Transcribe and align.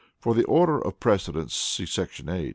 [For 0.19 0.33
the 0.33 0.43
order 0.45 0.79
of 0.83 0.99
precedence, 0.99 1.53
see§ 1.55 1.83
8. 2.33 2.49